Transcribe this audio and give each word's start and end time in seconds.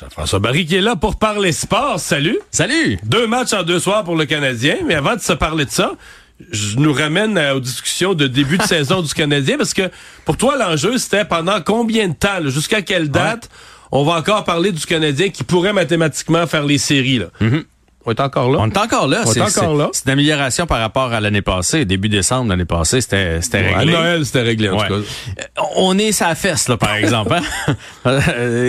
Jean-François 0.00 0.38
Barry 0.38 0.64
qui 0.64 0.76
est 0.76 0.80
là 0.80 0.96
pour 0.96 1.16
parler 1.16 1.52
sport. 1.52 2.00
Salut. 2.00 2.38
Salut. 2.50 2.98
Deux 3.04 3.26
matchs 3.26 3.52
en 3.52 3.64
deux 3.64 3.78
soirs 3.78 4.02
pour 4.02 4.16
le 4.16 4.24
Canadien. 4.24 4.76
Mais 4.86 4.94
avant 4.94 5.14
de 5.14 5.20
se 5.20 5.34
parler 5.34 5.66
de 5.66 5.70
ça, 5.70 5.92
je 6.50 6.78
nous 6.78 6.94
ramène 6.94 7.38
aux 7.54 7.60
discussions 7.60 8.14
de 8.14 8.26
début 8.26 8.56
de 8.56 8.62
saison 8.66 9.02
du 9.02 9.12
Canadien 9.12 9.58
parce 9.58 9.74
que 9.74 9.90
pour 10.24 10.38
toi, 10.38 10.56
l'enjeu, 10.56 10.96
c'était 10.96 11.26
pendant 11.26 11.60
combien 11.60 12.08
de 12.08 12.14
temps, 12.14 12.40
jusqu'à 12.46 12.80
quelle 12.80 13.10
date 13.10 13.50
on 13.92 14.04
va 14.04 14.14
encore 14.14 14.44
parler 14.44 14.72
du 14.72 14.86
Canadien 14.86 15.28
qui 15.28 15.44
pourrait 15.44 15.74
mathématiquement 15.74 16.46
faire 16.46 16.64
les 16.64 16.78
séries. 16.78 17.18
Là? 17.18 17.26
Mm-hmm. 17.42 17.64
On 18.06 18.12
est 18.12 18.20
encore 18.20 18.50
là. 18.50 18.58
On 18.60 18.70
est 18.70 18.78
encore 18.78 19.06
là. 19.08 19.22
On 19.26 19.32
est 19.32 19.40
encore 19.42 19.74
là. 19.76 19.90
C'est 19.92 20.06
une 20.06 20.12
amélioration 20.12 20.66
par 20.66 20.80
rapport 20.80 21.12
à 21.12 21.20
l'année 21.20 21.42
passée. 21.42 21.84
Début 21.84 22.08
décembre 22.08 22.48
l'année 22.48 22.64
passée, 22.64 23.00
c'était 23.02 23.42
c'était 23.42 23.58
À 23.74 23.78
réglé. 23.80 23.92
Noël, 23.92 24.24
c'était 24.26 24.40
réglé 24.40 24.68
en 24.70 24.78
Ouais. 24.78 24.88
tout 24.88 24.94
cas. 24.94 25.00
Euh, 25.60 25.62
On 25.76 25.98
est 25.98 26.12
sa 26.12 26.34
fesse 26.34 26.68
là, 26.68 26.76
par 26.78 26.94
exemple. 26.94 27.34
hein? 27.34 27.42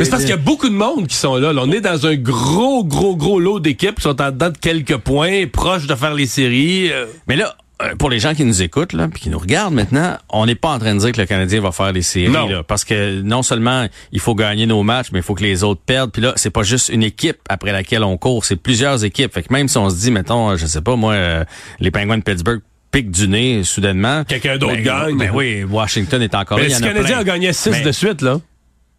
C'est 0.03 0.09
parce 0.09 0.23
qu'il 0.23 0.31
y 0.31 0.33
a 0.33 0.37
beaucoup 0.37 0.67
de 0.69 0.73
monde 0.75 1.07
qui 1.07 1.15
sont 1.15 1.35
là. 1.37 1.53
là. 1.53 1.61
On 1.63 1.71
est 1.71 1.81
dans 1.81 2.05
un 2.05 2.15
gros, 2.15 2.83
gros, 2.83 3.15
gros 3.15 3.39
lot 3.39 3.59
d'équipes 3.59 3.95
qui 3.95 4.01
sont 4.01 4.21
en 4.21 4.31
dedans 4.31 4.49
de 4.49 4.57
quelques 4.57 4.97
points, 4.97 5.47
proches 5.47 5.87
de 5.87 5.95
faire 5.95 6.13
les 6.13 6.25
séries. 6.27 6.91
euh. 6.91 7.05
Mais 7.27 7.35
là, 7.37 7.55
pour 7.99 8.09
les 8.09 8.19
gens 8.19 8.33
qui 8.33 8.45
nous 8.45 8.61
écoutent 8.61 8.93
là, 8.93 9.07
puis 9.07 9.21
qui 9.23 9.29
nous 9.29 9.39
regardent 9.39 9.73
maintenant, 9.73 10.17
on 10.29 10.45
n'est 10.45 10.55
pas 10.55 10.69
en 10.69 10.79
train 10.79 10.93
de 10.95 10.99
dire 10.99 11.11
que 11.11 11.21
le 11.21 11.27
Canadien 11.27 11.61
va 11.61 11.71
faire 11.71 11.91
les 11.91 12.01
séries. 12.01 12.29
Non. 12.31 12.47
Là, 12.47 12.63
parce 12.63 12.83
que 12.85 13.21
non 13.21 13.43
seulement 13.43 13.87
il 14.11 14.19
faut 14.19 14.35
gagner 14.35 14.65
nos 14.65 14.83
matchs, 14.83 15.07
mais 15.11 15.19
il 15.19 15.23
faut 15.23 15.35
que 15.35 15.43
les 15.43 15.63
autres 15.63 15.81
perdent. 15.85 16.11
Puis 16.11 16.21
là, 16.21 16.33
c'est 16.35 16.49
pas 16.49 16.63
juste 16.63 16.89
une 16.89 17.03
équipe 17.03 17.37
après 17.49 17.71
laquelle 17.71 18.03
on 18.03 18.17
court, 18.17 18.45
c'est 18.45 18.55
plusieurs 18.55 19.03
équipes. 19.03 19.33
Fait 19.33 19.43
que 19.43 19.53
même 19.53 19.67
si 19.67 19.77
on 19.77 19.89
se 19.89 19.95
dit, 19.97 20.11
mettons, 20.11 20.55
je 20.55 20.65
sais 20.65 20.81
pas 20.81 20.95
moi, 20.95 21.13
euh, 21.13 21.43
les 21.79 21.91
Penguins 21.91 22.17
de 22.17 22.23
Pittsburgh 22.23 22.61
piquent 22.91 23.11
du 23.11 23.27
nez 23.27 23.63
soudainement. 23.63 24.23
Quelqu'un 24.25 24.57
d'autre 24.57 24.73
ben, 24.73 24.83
gagne. 24.83 25.17
Ben 25.17 25.31
oui, 25.33 25.63
Washington 25.63 26.21
est 26.21 26.35
encore 26.35 26.57
Mais 26.57 26.67
là. 26.67 26.75
si 26.75 26.81
le 26.81 26.87
Canadien 26.89 27.17
a 27.19 27.23
gagné 27.23 27.53
6 27.53 27.69
Mais- 27.71 27.81
de 27.81 27.91
suite, 27.91 28.21
là. 28.21 28.39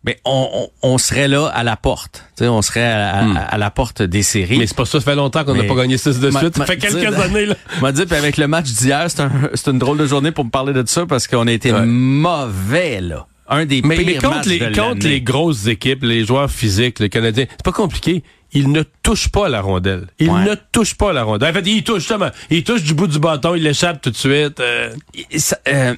Mais 0.04 0.18
on, 0.24 0.68
on, 0.82 0.94
on 0.94 0.98
serait 0.98 1.28
là 1.28 1.46
à 1.46 1.62
la 1.62 1.76
porte. 1.76 2.24
Tu 2.36 2.42
sais, 2.44 2.48
on 2.48 2.60
serait 2.60 2.82
à, 2.84 3.18
à- 3.18 3.38
à 3.54 3.58
la 3.58 3.70
porte 3.70 4.02
des 4.02 4.22
séries. 4.24 4.56
Hmm. 4.56 4.58
Mais 4.58 4.66
c'est 4.66 4.76
pas 4.76 4.84
ça, 4.84 4.98
ça 4.98 5.04
fait 5.04 5.14
longtemps 5.14 5.44
qu'on 5.44 5.54
n'a 5.54 5.62
pas 5.64 5.74
gagné 5.76 5.96
6 5.96 6.18
de 6.18 6.30
suite. 6.30 6.56
Ça 6.56 6.66
fait 6.66 6.76
quelques 6.76 6.98
dire- 6.98 7.20
années, 7.20 7.46
là. 7.46 7.54
m'a 7.80 7.92
dit, 7.92 8.04
puis 8.06 8.16
avec 8.16 8.36
le 8.36 8.48
match 8.48 8.66
d'hier, 8.72 9.04
c'est 9.08 9.20
un, 9.22 9.30
c'est 9.54 9.70
une 9.70 9.78
drôle 9.78 9.98
de 9.98 10.06
journée 10.06 10.32
pour 10.32 10.44
me 10.44 10.50
parler 10.50 10.72
de 10.72 10.82
ça 10.88 11.06
parce 11.06 11.28
qu'on 11.28 11.46
a 11.46 11.52
été 11.52 11.72
Ouais. 11.72 11.86
mauvais, 11.86 13.00
là. 13.00 13.26
Un 13.48 13.64
des 13.66 13.82
Mais, 13.82 13.96
pires 13.96 14.06
mais 14.06 14.14
contre, 14.14 14.36
matchs 14.36 14.46
les, 14.46 14.58
de 14.58 14.64
contre 14.66 14.80
l'année. 14.80 15.08
les 15.08 15.20
grosses 15.20 15.66
équipes, 15.66 16.02
les 16.04 16.24
joueurs 16.24 16.50
physiques, 16.50 16.98
les 17.00 17.08
Canadiens, 17.10 17.44
c'est 17.50 17.62
pas 17.62 17.72
compliqué. 17.72 18.22
Ils 18.54 18.70
ne 18.72 18.82
touchent 19.02 19.28
pas 19.28 19.48
la 19.48 19.60
rondelle. 19.60 20.06
Ils 20.18 20.30
Ouais. 20.30 20.44
ne 20.44 20.54
touchent 20.72 20.96
pas 20.96 21.12
la 21.12 21.22
rondelle. 21.22 21.50
En 21.50 21.54
fait, 21.54 21.66
ils 21.70 21.82
touchent 21.84 22.00
justement. 22.00 22.30
Ils 22.50 22.64
touchent 22.64 22.82
du 22.82 22.94
bout 22.94 23.06
du 23.06 23.18
bâton, 23.18 23.54
ils 23.54 23.62
l'échappent 23.62 24.00
tout 24.02 24.10
de 24.10 24.16
suite. 24.16 24.58
euh. 24.60 24.90
Ça, 25.36 25.58
euh, 25.68 25.94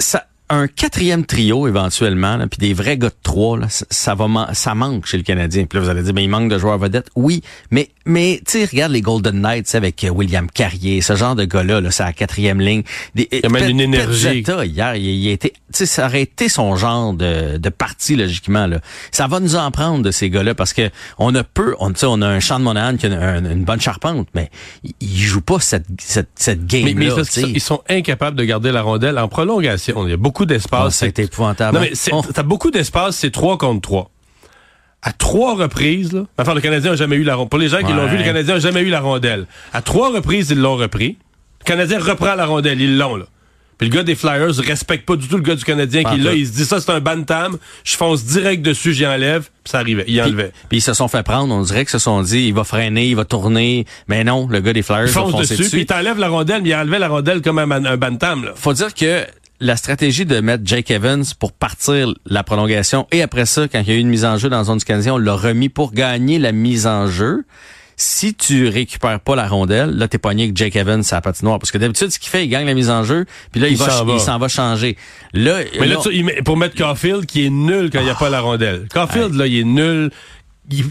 ça- 0.00 0.26
un 0.50 0.66
quatrième 0.66 1.24
trio 1.24 1.66
éventuellement, 1.66 2.38
puis 2.48 2.58
des 2.58 2.74
vrais 2.74 2.98
gars 2.98 3.08
de 3.08 3.14
trois, 3.22 3.58
là, 3.58 3.68
ça, 3.70 3.86
ça 3.90 4.14
va 4.14 4.28
man- 4.28 4.48
ça 4.52 4.74
manque 4.74 5.06
chez 5.06 5.16
le 5.16 5.22
Canadien. 5.22 5.64
Puis 5.64 5.78
là, 5.78 5.84
vous 5.84 5.90
allez 5.90 6.02
dire, 6.02 6.12
mais 6.14 6.22
il 6.24 6.28
manque 6.28 6.50
de 6.50 6.58
joueurs 6.58 6.78
vedettes. 6.78 7.08
Oui, 7.16 7.42
mais 7.70 7.88
mais 8.06 8.42
tu 8.46 8.58
sais, 8.58 8.64
regarde 8.66 8.92
les 8.92 9.00
Golden 9.00 9.40
Knights 9.40 9.74
avec 9.74 10.04
euh, 10.04 10.10
William 10.10 10.50
Carrier, 10.50 11.00
ce 11.00 11.16
genre 11.16 11.34
de 11.34 11.46
gars-là, 11.46 11.80
là, 11.80 11.90
c'est 11.90 12.02
à 12.02 12.06
la 12.06 12.12
quatrième 12.12 12.60
ligne. 12.60 12.82
Des, 13.14 13.26
y 13.32 13.46
a 13.46 13.48
même 13.48 13.70
une 13.70 13.80
énergie. 13.80 14.44
Hier, 14.46 14.96
il, 14.96 15.04
il 15.06 15.28
a 15.28 15.32
été, 15.32 15.50
tu 15.52 15.58
sais, 15.72 15.86
ça 15.86 16.04
aurait 16.06 16.20
été 16.20 16.50
son 16.50 16.76
genre 16.76 17.14
de, 17.14 17.56
de 17.56 17.68
partie 17.70 18.14
logiquement 18.14 18.66
là. 18.66 18.80
Ça 19.10 19.26
va 19.26 19.40
nous 19.40 19.56
en 19.56 19.70
prendre 19.70 20.02
de 20.02 20.10
ces 20.10 20.28
gars-là 20.28 20.54
parce 20.54 20.74
que 20.74 20.90
on 21.18 21.34
a 21.34 21.42
peu, 21.44 21.74
on, 21.80 21.94
on 22.02 22.20
a 22.22 22.26
un 22.28 22.40
champ 22.40 22.58
de 22.58 22.64
Monahan 22.64 22.98
qui 22.98 23.06
a 23.06 23.38
une, 23.38 23.50
une 23.50 23.64
bonne 23.64 23.80
charpente, 23.80 24.28
mais 24.34 24.50
il, 24.84 24.92
il 25.00 25.16
joue 25.18 25.40
pas 25.40 25.58
cette 25.60 25.86
cette 25.98 26.28
cette 26.34 26.66
game 26.66 26.84
Mais, 26.94 27.08
ils 27.54 27.60
sont 27.60 27.82
incapables 27.88 28.36
de 28.36 28.44
garder 28.44 28.70
la 28.70 28.82
rondelle 28.82 29.18
en 29.18 29.28
prolongation. 29.28 30.06
Il 30.06 30.10
y 30.10 30.14
a 30.14 30.18
beaucoup 30.18 30.43
d'espace. 30.46 31.02
Ah, 31.02 31.06
été 31.06 31.22
épouvantable. 31.22 31.76
Non, 31.76 31.80
mais 31.82 31.90
c'est- 31.94 32.10
Oh. 32.12 32.22
t'as 32.34 32.42
beaucoup 32.42 32.70
d'espace, 32.70 33.16
c'est 33.16 33.30
3 33.30 33.58
contre 33.58 33.80
3. 33.82 34.10
À 35.06 35.12
trois 35.12 35.54
reprises, 35.54 36.14
là, 36.14 36.22
enfin, 36.38 36.54
le 36.54 36.62
Canadien 36.62 36.92
n'a 36.92 36.96
jamais 36.96 37.16
eu 37.16 37.24
la 37.24 37.34
rondelle. 37.34 37.50
Pour 37.50 37.58
les 37.58 37.68
gens 37.68 37.82
qui 37.82 37.92
l'ont 37.92 38.06
vu, 38.06 38.16
le 38.16 38.24
Canadien 38.24 38.54
n'a 38.54 38.60
jamais 38.60 38.80
eu 38.80 38.88
la 38.88 39.00
rondelle. 39.00 39.46
À 39.74 39.82
trois 39.82 40.10
reprises, 40.10 40.48
ils 40.50 40.58
l'ont 40.58 40.76
repris. 40.76 41.18
Le 41.60 41.64
Canadien 41.66 41.98
reprend 41.98 42.34
la 42.34 42.46
rondelle, 42.46 42.80
ils 42.80 42.96
l'ont, 42.96 43.16
là. 43.16 43.26
Puis 43.76 43.88
le 43.90 43.94
gars 43.94 44.02
des 44.02 44.14
Flyers 44.14 44.54
respecte 44.56 45.04
pas 45.04 45.16
du 45.16 45.26
tout 45.28 45.36
le 45.36 45.42
gars 45.42 45.56
du 45.56 45.64
Canadien 45.64 46.04
qui 46.04 46.14
est 46.14 46.18
là. 46.22 46.32
Il 46.32 46.46
se 46.46 46.52
dit 46.52 46.64
ça, 46.64 46.80
c'est 46.80 46.90
un 46.92 47.00
bantam. 47.00 47.58
Je 47.82 47.96
fonce 47.96 48.24
direct 48.24 48.62
dessus, 48.62 48.94
j'y 48.94 49.04
enlève. 49.06 49.42
Puis 49.42 49.70
ça 49.72 49.80
arrivait. 49.80 50.04
Il 50.06 50.22
enlevait. 50.22 50.52
puis 50.70 50.78
ils 50.78 50.80
se 50.80 50.94
sont 50.94 51.08
fait 51.08 51.22
prendre, 51.24 51.52
on 51.52 51.60
dirait 51.62 51.80
qu'ils 51.84 51.90
se 51.90 51.98
sont 51.98 52.22
dit, 52.22 52.46
il 52.46 52.54
va 52.54 52.62
freiner, 52.64 53.06
il 53.08 53.16
va 53.16 53.24
tourner. 53.26 53.84
Mais 54.08 54.22
non, 54.24 54.46
le 54.48 54.60
gars 54.60 54.72
des 54.72 54.82
Flyers 54.82 55.08
Il 55.08 55.12
va 55.12 55.20
fonce 55.22 55.32
foncer 55.32 55.42
dessus, 55.42 55.56
dessus. 55.58 55.70
puis 55.72 55.80
il 55.82 55.86
t'enlève 55.86 56.18
la 56.18 56.28
rondelle, 56.28 56.62
mais 56.62 56.68
il 56.70 56.74
enlevait 56.76 57.00
la 57.00 57.08
rondelle 57.08 57.42
comme 57.42 57.58
un, 57.58 57.70
un 57.84 57.96
bantam, 57.98 58.44
là. 58.44 58.52
Faut 58.54 58.72
dire 58.72 58.94
que 58.94 59.26
la 59.64 59.76
stratégie 59.76 60.26
de 60.26 60.40
mettre 60.40 60.62
Jake 60.66 60.90
Evans 60.90 61.24
pour 61.38 61.52
partir 61.52 62.12
la 62.26 62.44
prolongation 62.44 63.06
et 63.10 63.22
après 63.22 63.46
ça, 63.46 63.66
quand 63.66 63.80
il 63.80 63.88
y 63.88 63.92
a 63.92 63.94
eu 63.94 63.98
une 63.98 64.08
mise 64.08 64.24
en 64.26 64.36
jeu 64.36 64.50
dans 64.50 64.58
la 64.58 64.64
zone 64.64 64.78
du 64.78 64.84
Canadien, 64.84 65.14
on 65.14 65.18
l'a 65.18 65.34
remis 65.34 65.70
pour 65.70 65.92
gagner 65.92 66.38
la 66.38 66.52
mise 66.52 66.86
en 66.86 67.06
jeu. 67.06 67.44
Si 67.96 68.34
tu 68.34 68.68
récupères 68.68 69.20
pas 69.20 69.36
la 69.36 69.48
rondelle, 69.48 69.90
là 69.90 70.06
t'es 70.08 70.18
pogné 70.18 70.44
avec 70.44 70.56
Jake 70.56 70.76
Evans 70.76 71.02
à 71.10 71.14
la 71.14 71.20
patinoire 71.22 71.58
parce 71.58 71.70
que 71.70 71.78
d'habitude 71.78 72.10
ce 72.10 72.18
qu'il 72.18 72.28
fait, 72.28 72.44
il 72.44 72.48
gagne 72.48 72.66
la 72.66 72.74
mise 72.74 72.90
en 72.90 73.04
jeu, 73.04 73.24
puis 73.52 73.60
là 73.60 73.68
il, 73.68 73.76
va 73.76 73.88
s'en 74.18 74.38
va. 74.38 74.48
changer. 74.48 74.96
Là, 75.32 75.60
Mais 75.80 75.86
là, 75.86 75.96
tu- 76.02 76.42
pour 76.44 76.56
mettre 76.56 76.74
Caulfield, 76.76 77.24
qui 77.24 77.46
est 77.46 77.50
nul 77.50 77.88
quand 77.90 78.00
il 78.00 78.04
n'y 78.04 78.10
a 78.10 78.14
pas 78.16 78.28
la 78.30 78.40
rondelle. 78.40 78.86
Caulfield, 78.92 79.34
là, 79.34 79.46
il 79.46 79.60
est 79.60 79.64
nul. 79.64 80.10
Il- 80.70 80.84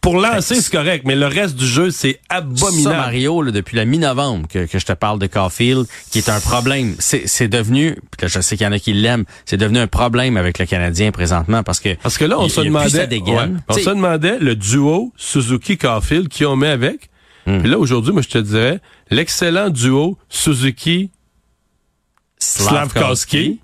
pour 0.00 0.16
lancer, 0.18 0.60
c'est 0.62 0.72
correct, 0.72 1.04
mais 1.06 1.14
le 1.14 1.26
reste 1.26 1.56
du 1.56 1.66
jeu, 1.66 1.90
c'est 1.90 2.20
ça, 2.30 2.36
abominable. 2.38 2.96
Mario, 2.96 3.42
là, 3.42 3.50
depuis 3.52 3.76
la 3.76 3.84
mi-novembre 3.84 4.48
que, 4.48 4.64
que 4.66 4.78
je 4.78 4.86
te 4.86 4.92
parle 4.92 5.18
de 5.18 5.26
Caulfield, 5.26 5.86
qui 6.10 6.18
est 6.18 6.28
un 6.28 6.40
problème. 6.40 6.94
C'est 6.98 7.26
c'est 7.26 7.48
devenu, 7.48 7.94
puis 8.10 8.22
là, 8.22 8.28
je 8.28 8.40
sais 8.40 8.56
qu'il 8.56 8.64
y 8.64 8.68
en 8.68 8.72
a 8.72 8.78
qui 8.78 8.92
l'aiment, 8.94 9.24
c'est 9.44 9.56
devenu 9.58 9.78
un 9.78 9.86
problème 9.86 10.36
avec 10.36 10.58
le 10.58 10.66
Canadien 10.66 11.10
présentement 11.12 11.62
parce 11.62 11.80
que 11.80 11.94
Parce 12.02 12.16
que 12.18 12.24
là, 12.24 12.38
on 12.38 12.46
il- 12.46 12.50
se 12.50 12.60
demandait, 12.62 13.08
ouais, 13.18 13.48
on 13.68 13.74
se 13.74 13.90
demandait 13.90 14.38
le 14.38 14.56
duo 14.56 15.12
Suzuki-Caulfield 15.16 16.28
qui 16.28 16.44
on 16.46 16.56
met 16.56 16.68
avec. 16.68 17.10
Hmm. 17.46 17.58
Puis 17.60 17.68
là, 17.70 17.78
aujourd'hui, 17.78 18.12
moi, 18.12 18.22
je 18.22 18.28
te 18.28 18.38
dirais, 18.38 18.80
l'excellent 19.10 19.70
duo 19.70 20.16
Suzuki 20.28 21.10
Slavkowski. 22.38 23.60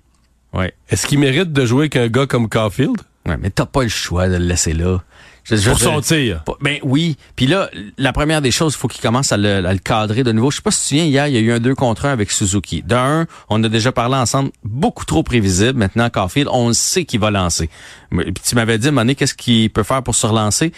Ouais. 0.53 0.73
Est-ce 0.89 1.07
qu'il 1.07 1.19
mérite 1.19 1.51
de 1.51 1.65
jouer 1.65 1.83
avec 1.83 1.95
un 1.95 2.07
gars 2.07 2.25
comme 2.25 2.47
Caulfield? 2.49 2.97
ouais, 3.25 3.37
mais 3.37 3.49
t'as 3.49 3.65
pas 3.65 3.83
le 3.83 3.89
choix 3.89 4.27
de 4.29 4.33
le 4.37 4.45
laisser 4.45 4.73
là. 4.73 5.03
Je- 5.49 5.55
je- 5.55 5.69
Pour 5.69 5.79
je- 5.79 5.83
son 5.85 6.01
tir. 6.01 6.43
Pas- 6.43 6.57
Ben 6.61 6.77
oui. 6.83 7.15
Puis 7.37 7.47
là, 7.47 7.69
la 7.97 8.11
première 8.11 8.41
des 8.41 8.51
choses, 8.51 8.73
il 8.73 8.77
faut 8.77 8.87
qu'il 8.89 9.01
commence 9.01 9.31
à 9.31 9.37
le, 9.37 9.65
à 9.65 9.71
le 9.73 9.79
cadrer 9.79 10.23
de 10.23 10.31
nouveau. 10.33 10.51
Je 10.51 10.57
sais 10.57 10.61
pas 10.61 10.71
si 10.71 10.79
tu 10.79 10.83
te 10.83 10.89
souviens, 10.89 11.05
hier, 11.05 11.27
il 11.27 11.33
y 11.35 11.37
a 11.37 11.39
eu 11.39 11.51
un 11.53 11.59
2 11.59 11.73
contre 11.73 12.05
1 12.05 12.11
avec 12.11 12.31
Suzuki. 12.31 12.83
D'un, 12.83 13.27
on 13.49 13.63
a 13.63 13.69
déjà 13.69 13.91
parlé 13.93 14.15
ensemble, 14.15 14.51
beaucoup 14.65 15.05
trop 15.05 15.23
prévisible. 15.23 15.79
Maintenant, 15.79 16.09
Caulfield, 16.09 16.49
on 16.51 16.67
le 16.67 16.73
sait 16.73 17.05
qu'il 17.05 17.19
va 17.21 17.31
lancer. 17.31 17.69
Puis 18.11 18.33
tu 18.45 18.55
m'avais 18.55 18.77
dit, 18.77 18.91
Monet, 18.91 19.15
qu'est-ce 19.15 19.33
qu'il 19.35 19.69
peut 19.69 19.83
faire 19.83 20.03
pour 20.03 20.15
se 20.15 20.25
relancer? 20.27 20.73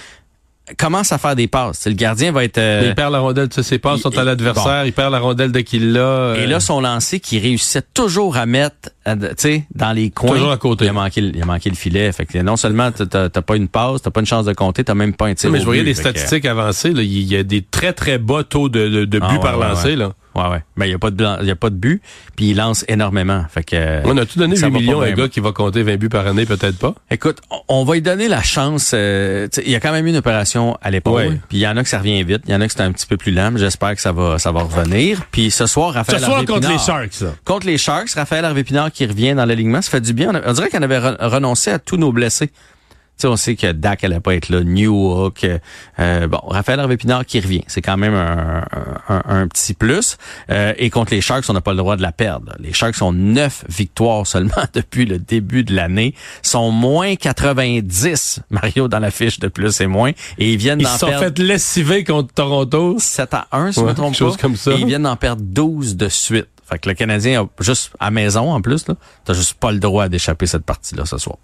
Commence 0.77 1.11
à 1.11 1.17
faire 1.17 1.35
des 1.35 1.47
passes. 1.47 1.87
Le 1.87 1.93
gardien 1.93 2.31
va 2.31 2.43
être... 2.43 2.57
euh, 2.57 2.83
il 2.87 2.95
perd 2.95 3.11
la 3.11 3.19
rondelle 3.19 3.47
de 3.47 3.61
ses 3.61 3.79
passes, 3.79 4.01
sont 4.01 4.17
à 4.17 4.23
l'adversaire, 4.23 4.85
il 4.85 4.93
perd 4.93 5.11
la 5.11 5.19
rondelle 5.19 5.51
dès 5.51 5.63
qu'il 5.63 5.93
l'a. 5.93 6.35
Et 6.37 6.43
euh, 6.43 6.47
là, 6.47 6.59
son 6.59 6.81
lancer 6.81 7.19
qui 7.19 7.39
réussissait 7.39 7.81
toujours 7.93 8.37
à 8.37 8.45
mettre, 8.45 8.89
tu 9.05 9.17
sais, 9.37 9.63
dans 9.73 9.91
les 9.91 10.09
coins. 10.11 10.31
Toujours 10.31 10.51
à 10.51 10.57
côté. 10.57 10.85
Il 10.85 10.89
a 10.89 10.93
manqué, 10.93 11.21
le- 11.21 11.35
il 11.35 11.41
a 11.41 11.45
manqué 11.45 11.69
le 11.69 11.75
filet. 11.75 12.11
Fait 12.11 12.25
que 12.25 12.37
non 12.39 12.55
seulement 12.57 12.91
t'as- 12.91 13.29
pas 13.29 13.55
une 13.55 13.67
passe, 13.67 14.01
t'as 14.03 14.11
pas 14.11 14.19
une 14.19 14.25
chance 14.25 14.45
de 14.45 14.53
compter, 14.53 14.83
t'as 14.83 14.93
même 14.93 15.13
pas 15.13 15.27
un 15.27 15.33
tir. 15.33 15.49
mais 15.49 15.59
je 15.59 15.65
voyais 15.65 15.83
des 15.83 15.93
que, 15.93 15.99
statistiques 15.99 16.45
avancées. 16.45 16.91
là. 16.93 17.01
Il 17.01 17.23
y 17.23 17.35
a 17.35 17.43
des 17.43 17.61
très, 17.61 17.93
très 17.93 18.17
bas 18.17 18.43
taux 18.43 18.69
de, 18.69 18.87
de, 18.87 19.05
de 19.05 19.19
buts 19.19 19.25
Ah, 19.27 19.33
ouais, 19.33 19.39
par 19.39 19.57
ouais, 19.59 19.67
lancé. 19.69 19.87
ouais. 19.89 19.95
Là. 19.95 20.13
Ouais, 20.35 20.47
ouais. 20.47 20.63
Mais 20.75 20.87
il 20.87 20.91
y 20.91 20.93
a 20.93 20.99
pas 20.99 21.09
de 21.11 21.43
y 21.43 21.51
a 21.51 21.55
pas 21.55 21.69
de 21.69 21.75
but, 21.75 22.01
puis 22.35 22.51
il 22.51 22.57
lance 22.57 22.85
énormément. 22.87 23.45
Fait 23.49 23.63
que 23.63 24.01
On 24.07 24.15
a-tu 24.17 24.37
donné 24.37 24.55
ça 24.55 24.67
8 24.67 24.71
va 24.71 24.77
pas 24.77 24.81
millions 24.81 25.01
à 25.01 25.05
un 25.07 25.11
gars 25.13 25.27
qui 25.27 25.39
va 25.39 25.51
compter 25.51 25.81
20 25.83 25.97
buts 25.97 26.09
par 26.09 26.27
année? 26.27 26.45
Peut-être 26.45 26.77
pas. 26.77 26.93
Écoute, 27.09 27.39
on- 27.49 27.61
on 27.67 27.83
va 27.83 27.95
lui 27.95 28.01
donner 28.01 28.27
la 28.27 28.41
chance. 28.43 28.91
euh, 28.93 29.47
il 29.65 29.71
y 29.71 29.75
a 29.75 29.79
quand 29.79 29.91
même 29.91 30.05
eu 30.05 30.09
une 30.09 30.17
opération 30.17 30.77
à 30.81 30.91
l'épaule. 30.91 31.39
Puis 31.49 31.57
il 31.57 31.61
y 31.61 31.67
en 31.67 31.75
a 31.77 31.83
que 31.83 31.89
ça 31.89 31.97
revient 31.97 32.23
vite, 32.23 32.43
il 32.47 32.51
y 32.51 32.55
en 32.55 32.61
a 32.61 32.67
que 32.67 32.73
c'est 32.73 32.81
un 32.81 32.91
petit 32.91 33.07
peu 33.07 33.17
plus 33.17 33.31
lent. 33.31 33.51
mais 33.51 33.59
J'espère 33.59 33.95
que 33.95 34.01
ça 34.01 34.11
va, 34.11 34.37
ça 34.39 34.51
va 34.51 34.61
revenir. 34.63 35.21
Puis 35.31 35.51
ce 35.51 35.65
soir, 35.65 35.91
Ce 35.91 35.97
Raphaël 35.97 36.19
soir 36.21 36.31
Harvey 36.37 36.45
contre 36.45 36.69
les 36.69 36.77
Sharks. 36.77 37.21
là. 37.21 37.29
Contre 37.45 37.67
les 37.67 37.77
Sharks, 37.77 38.11
Raphaël 38.11 38.45
Harvey 38.45 38.63
Pinard 38.63 38.91
qui 38.91 39.05
revient 39.05 39.33
dans 39.33 39.45
l'alignement, 39.45 39.81
ça 39.81 39.89
fait 39.91 40.01
du 40.01 40.13
bien. 40.13 40.29
On, 40.31 40.35
a- 40.35 40.41
on 40.49 40.53
dirait 40.53 40.69
qu'on 40.69 40.81
avait 40.83 40.99
re- 40.99 41.17
renoncé 41.27 41.71
à 41.71 41.79
tous 41.79 41.97
nos 41.97 42.11
blessés. 42.11 42.51
Sais, 43.21 43.27
on 43.27 43.35
sait 43.35 43.55
que 43.55 43.71
Dak 43.71 44.03
allait 44.03 44.19
pas 44.19 44.35
être 44.35 44.49
là, 44.49 44.61
Newhook, 44.63 45.45
euh, 45.99 46.27
bon, 46.27 46.39
Raphaël 46.47 46.79
Harvey 46.79 46.97
Pinard 46.97 47.25
qui 47.25 47.39
revient, 47.39 47.63
c'est 47.67 47.81
quand 47.81 47.97
même 47.97 48.13
un, 48.13 48.63
un, 49.09 49.21
un 49.25 49.47
petit 49.47 49.73
plus. 49.73 50.17
Euh, 50.49 50.73
et 50.77 50.89
contre 50.89 51.13
les 51.13 51.21
Sharks, 51.21 51.45
on 51.49 51.53
n'a 51.53 51.61
pas 51.61 51.71
le 51.71 51.77
droit 51.77 51.95
de 51.95 52.01
la 52.01 52.11
perdre. 52.11 52.53
Les 52.59 52.73
Sharks 52.73 53.01
ont 53.01 53.11
neuf 53.13 53.63
victoires 53.69 54.25
seulement 54.27 54.53
depuis 54.73 55.05
le 55.05 55.19
début 55.19 55.63
de 55.63 55.73
l'année, 55.75 56.13
sont 56.41 56.71
moins 56.71 57.15
90 57.15 58.41
Mario 58.49 58.87
dans 58.87 58.99
la 58.99 59.11
fiche 59.11 59.39
de 59.39 59.47
plus 59.47 59.81
et 59.81 59.87
moins, 59.87 60.11
et 60.37 60.53
ils 60.53 60.57
viennent 60.57 60.79
Ils 60.79 60.83
d'en 60.83 60.93
se 60.93 60.99
sont 60.99 61.07
perdre 61.07 61.25
fait 61.25 61.39
lessiver 61.39 62.03
contre 62.03 62.33
Toronto. 62.33 62.97
7 62.99 63.33
à 63.33 63.47
1, 63.51 63.71
si 63.71 63.79
je 63.79 63.85
Ouais, 63.85 63.91
me 63.91 63.95
trompe 63.95 64.15
chose 64.15 64.35
pas. 64.35 64.41
comme 64.43 64.55
ça. 64.55 64.71
Et 64.71 64.75
ils 64.79 64.85
viennent 64.85 65.03
d'en 65.03 65.15
perdre 65.15 65.41
12 65.45 65.95
de 65.95 66.07
suite. 66.09 66.47
Fait 66.69 66.77
que 66.77 66.87
le 66.87 66.95
Canadien 66.95 67.41
a 67.43 67.63
juste 67.63 67.91
à 67.99 68.11
maison 68.11 68.51
en 68.51 68.61
plus, 68.61 68.87
là, 68.87 68.95
t'as 69.25 69.33
juste 69.33 69.55
pas 69.55 69.71
le 69.71 69.79
droit 69.79 70.07
d'échapper 70.07 70.45
cette 70.45 70.65
partie-là 70.65 71.05
ce 71.05 71.17
soir. 71.17 71.37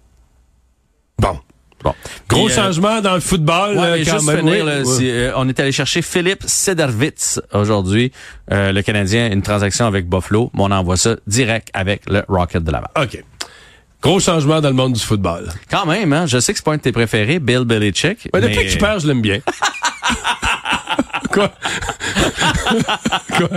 Bon. 1.18 1.38
Bon. 1.84 1.94
Gros 2.28 2.48
euh, 2.48 2.52
changement 2.52 3.00
dans 3.00 3.14
le 3.14 3.20
football. 3.20 3.76
Ouais, 3.76 3.84
euh, 3.84 4.04
quand 4.04 4.12
juste 4.14 4.26
même. 4.26 4.38
finir, 4.38 4.64
Oui, 4.64 4.70
là, 4.70 4.78
oui. 4.84 4.94
c'est, 4.98 5.10
euh, 5.10 5.32
on 5.36 5.48
est 5.48 5.60
allé 5.60 5.72
chercher 5.72 6.02
Philippe 6.02 6.42
Sedervitz 6.46 7.40
aujourd'hui, 7.52 8.12
euh, 8.52 8.72
le 8.72 8.82
Canadien, 8.82 9.30
une 9.30 9.42
transaction 9.42 9.86
avec 9.86 10.08
Buffalo, 10.08 10.50
mais 10.54 10.62
on 10.62 10.70
envoie 10.70 10.96
ça 10.96 11.16
direct 11.26 11.68
avec 11.74 12.02
le 12.08 12.22
Rocket 12.28 12.64
de 12.64 12.70
Laval. 12.72 12.90
OK. 13.00 13.22
Gros 14.02 14.20
changement 14.20 14.60
dans 14.60 14.68
le 14.68 14.74
monde 14.74 14.92
du 14.94 15.00
football. 15.00 15.48
Quand 15.70 15.86
même, 15.86 16.12
hein, 16.12 16.26
je 16.26 16.38
sais 16.38 16.52
que 16.52 16.58
c'est 16.58 16.64
pas 16.64 16.72
un 16.72 16.76
de 16.76 16.82
tes 16.82 16.92
préférés, 16.92 17.38
Bill 17.38 17.64
Belichick. 17.64 18.28
Ouais, 18.32 18.40
depuis 18.40 18.56
mais- 18.58 18.66
qu'il 18.66 18.78
perd, 18.78 19.00
je 19.02 19.06
l'aime 19.08 19.22
bien. 19.22 19.38
Quoi? 21.36 21.52
Quoi? 23.36 23.48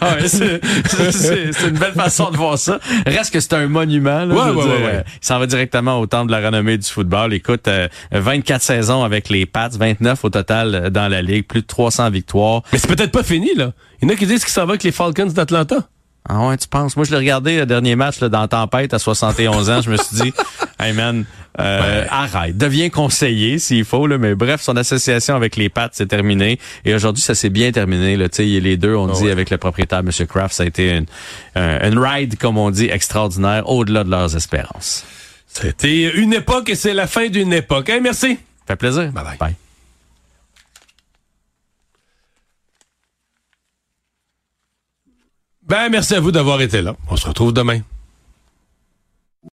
Ah 0.00 0.16
ouais, 0.16 0.26
c'est, 0.28 1.68
une 1.68 1.78
belle 1.78 1.92
façon 1.92 2.32
de 2.32 2.36
voir 2.36 2.58
ça. 2.58 2.80
Reste 3.06 3.32
que 3.32 3.38
c'est 3.38 3.52
un 3.52 3.68
monument. 3.68 4.24
Là, 4.24 4.34
Ouais, 4.34 4.50
ouais, 4.56 4.64
dire, 4.64 4.74
euh, 4.74 5.02
il 5.06 5.24
s'en 5.26 5.38
va 5.38 5.46
directement 5.46 6.00
au 6.00 6.06
temple 6.06 6.26
de 6.26 6.32
la 6.32 6.44
renommée 6.44 6.76
du 6.78 6.88
football. 6.88 7.32
Écoute, 7.32 7.68
euh, 7.68 7.86
24 8.10 8.60
saisons 8.60 9.04
avec 9.04 9.28
les 9.28 9.46
Pats, 9.46 9.68
29 9.68 10.24
au 10.24 10.30
total 10.30 10.74
euh, 10.74 10.90
dans 10.90 11.06
la 11.06 11.22
ligue, 11.22 11.46
plus 11.46 11.62
de 11.62 11.66
300 11.68 12.10
victoires. 12.10 12.62
Mais 12.72 12.78
c'est 12.78 12.88
peut-être 12.88 13.12
pas 13.12 13.22
fini, 13.22 13.54
là. 13.54 13.70
Il 14.02 14.08
y 14.08 14.10
en 14.10 14.14
a 14.14 14.16
qui 14.16 14.26
disent 14.26 14.44
qu'il 14.44 14.52
s'en 14.52 14.64
va 14.64 14.70
avec 14.72 14.82
les 14.82 14.92
Falcons 14.92 15.26
d'Atlanta. 15.26 15.76
Ah 16.28 16.48
ouais, 16.48 16.56
tu 16.56 16.66
penses? 16.66 16.96
Moi, 16.96 17.06
je 17.06 17.12
l'ai 17.12 17.18
regardé 17.18 17.58
le 17.58 17.66
dernier 17.66 17.94
match 17.94 18.18
là, 18.18 18.28
dans 18.28 18.48
Tempête 18.48 18.92
à 18.94 18.98
71 18.98 19.70
ans. 19.70 19.80
Je 19.80 19.90
me 19.90 19.96
suis 19.96 20.16
dit, 20.16 20.32
hey 20.80 20.92
man, 20.92 21.24
euh, 21.58 22.04
arrête, 22.10 22.56
deviens 22.56 22.88
conseiller 22.90 23.58
s'il 23.58 23.84
faut. 23.84 24.06
Là, 24.06 24.18
mais 24.18 24.34
bref, 24.34 24.60
son 24.60 24.76
association 24.76 25.34
avec 25.36 25.56
les 25.56 25.68
Pats, 25.68 25.90
c'est 25.92 26.06
terminé. 26.06 26.58
Et 26.84 26.94
aujourd'hui, 26.94 27.22
ça 27.22 27.34
s'est 27.34 27.50
bien 27.50 27.72
terminé. 27.72 28.16
Là, 28.16 28.28
Tu 28.28 28.36
sais, 28.36 28.60
les 28.60 28.76
deux, 28.76 28.94
on 28.94 29.06
dit 29.08 29.24
ouais. 29.24 29.30
avec 29.30 29.50
le 29.50 29.58
propriétaire, 29.58 30.00
M. 30.00 30.10
Kraft, 30.26 30.54
ça 30.54 30.62
a 30.62 30.66
été 30.66 30.90
une, 30.96 31.06
un- 31.54 31.90
une 31.90 31.98
ride, 31.98 32.36
comme 32.38 32.58
on 32.58 32.70
dit, 32.70 32.86
extraordinaire, 32.90 33.68
au-delà 33.68 34.04
de 34.04 34.10
leurs 34.10 34.36
espérances. 34.36 35.04
C'était 35.46 36.16
une 36.16 36.34
époque 36.34 36.68
et 36.68 36.74
c'est 36.74 36.94
la 36.94 37.06
fin 37.06 37.28
d'une 37.28 37.52
époque. 37.52 37.88
Hey, 37.88 38.00
merci. 38.00 38.38
Fait 38.66 38.76
plaisir. 38.76 39.10
Bye 39.12 39.24
bye. 39.24 39.38
Bye. 39.38 39.54
Ben, 45.62 45.88
merci 45.90 46.14
à 46.14 46.20
vous 46.20 46.32
d'avoir 46.32 46.60
été 46.62 46.80
là. 46.82 46.96
On 47.10 47.16
se 47.16 47.26
retrouve 47.26 47.52
demain. 47.52 47.80